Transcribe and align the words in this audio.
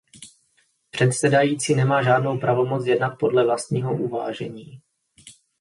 Předsedající 0.91 1.75
nemá 1.75 2.03
žádnou 2.03 2.37
pravomoc 2.37 2.85
jednat 2.85 3.09
podle 3.15 3.45
vlastního 3.45 3.93
uvážení. 3.97 4.81